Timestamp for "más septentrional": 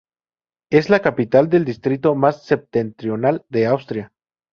2.15-3.45